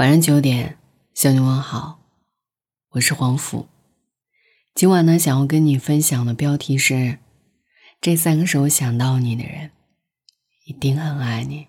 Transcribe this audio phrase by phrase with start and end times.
[0.00, 0.78] 晚上九点
[1.12, 2.00] 向你问好，
[2.92, 3.66] 我是黄甫。
[4.74, 7.18] 今晚呢，想要跟你分享的标题是：
[8.00, 9.72] 这三个时候想到你的人，
[10.64, 11.66] 一定很爱你。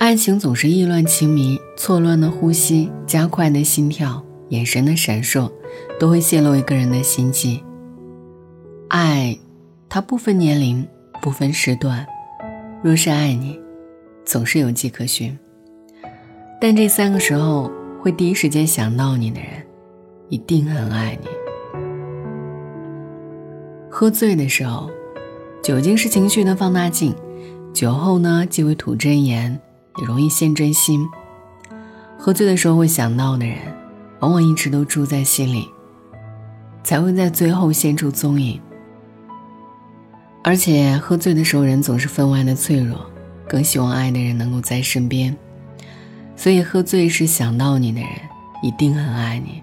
[0.00, 5.52] 爱情总是意乱情迷，错乱的呼吸，加快的心跳，眼神的闪烁，
[6.00, 7.62] 都会泄露一个人的心机。
[8.88, 9.36] 爱，
[9.88, 10.86] 它不分年龄，
[11.20, 12.06] 不分时段。
[12.82, 13.58] 若是爱你，
[14.24, 15.36] 总是有迹可循。
[16.60, 17.70] 但这三个时候
[18.00, 19.50] 会第一时间想到你的人，
[20.28, 21.28] 一定很爱你。
[23.90, 24.88] 喝醉的时候，
[25.62, 27.12] 酒精是情绪的放大镜，
[27.72, 29.60] 酒后呢既会吐真言，
[29.98, 31.04] 也容易陷真心。
[32.16, 33.58] 喝醉的时候会想到的人，
[34.20, 35.68] 往往一直都住在心里，
[36.84, 38.60] 才会在最后现出踪影。
[40.46, 43.04] 而且喝醉的时候，人总是分外的脆弱，
[43.48, 45.36] 更希望爱的人能够在身边。
[46.36, 48.08] 所以，喝醉时想到你的人，
[48.62, 49.60] 一定很爱你。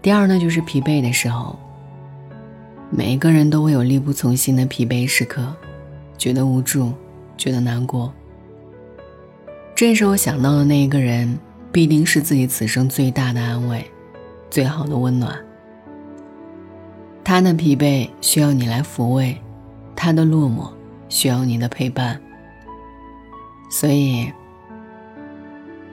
[0.00, 1.58] 第二呢，就是疲惫的时候。
[2.88, 5.52] 每一个人都会有力不从心的疲惫时刻，
[6.16, 6.92] 觉得无助，
[7.36, 8.14] 觉得难过。
[9.74, 11.36] 这时候想到的那一个人，
[11.72, 13.84] 必定是自己此生最大的安慰，
[14.48, 15.36] 最好的温暖。
[17.32, 19.34] 他的疲惫需要你来抚慰，
[19.96, 20.70] 他的落寞
[21.08, 22.20] 需要你的陪伴。
[23.70, 24.30] 所以，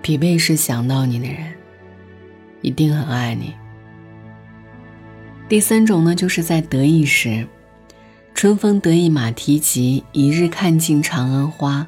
[0.01, 1.53] 疲惫时想到你的人，
[2.61, 3.53] 一定很爱你。
[5.47, 7.47] 第三种呢，就是在得意时，
[8.33, 11.87] 春风得意马蹄疾，一日看尽长安花。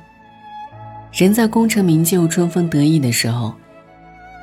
[1.11, 3.53] 人在功成名就、春风得意的时候，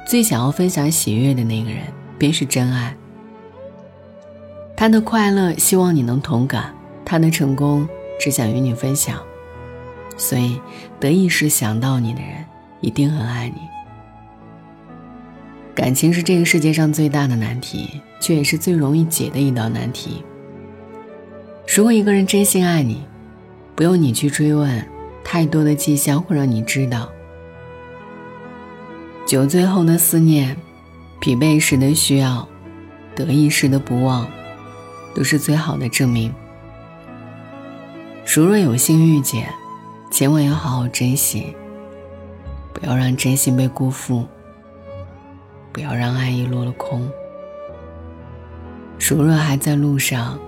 [0.06, 1.84] 最想要分享喜悦的那个人，
[2.18, 2.94] 便是真爱。
[4.80, 6.72] 他的快乐希望你能同感，
[7.04, 9.20] 他的成功只想与你分享，
[10.16, 10.60] 所以
[11.00, 12.44] 得意时想到你的人
[12.80, 13.60] 一定很爱你。
[15.74, 20.22] 感情是这个世界上最大的难题，却也是最容易解的一道难题。
[21.66, 23.04] 如果一个人真心爱你，
[23.74, 24.86] 不用你去追问，
[25.24, 27.10] 太多的迹象会让你知道。
[29.26, 30.56] 酒醉后的思念，
[31.18, 32.48] 疲惫时的需要，
[33.16, 34.24] 得意时的不忘。
[35.18, 36.32] 都是最好的证明。
[38.24, 39.52] 如若有幸遇见，
[40.12, 41.56] 千万要好好珍惜，
[42.72, 44.24] 不要让真心被辜负，
[45.72, 47.10] 不要让爱意落了空。
[49.00, 50.38] 如若还在路上，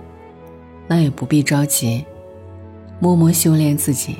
[0.87, 2.05] 那也不必着急，
[3.01, 4.19] 默默修炼自己。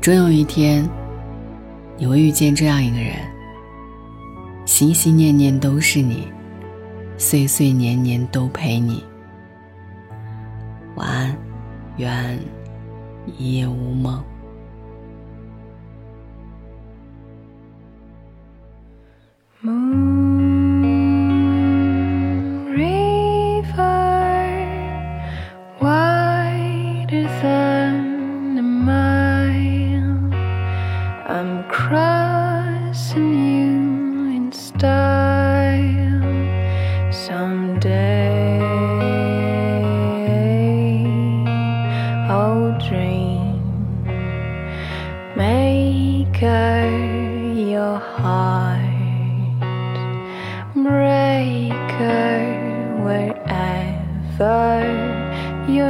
[0.00, 0.88] 终有一天，
[1.96, 3.16] 你会遇见这样一个人，
[4.64, 6.28] 心心念念都是你。
[7.18, 9.02] 岁岁年年都陪你。
[10.96, 11.36] 晚安，
[11.96, 12.38] 愿
[13.26, 14.22] 一夜无梦。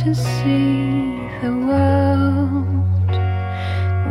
[0.00, 3.12] to see the world.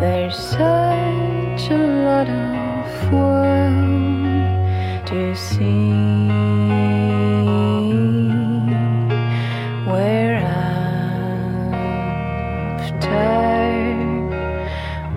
[0.02, 6.75] There's such a lot of world to see.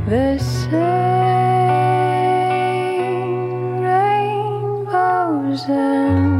[0.08, 0.72] The same
[3.82, 6.37] rainbows and.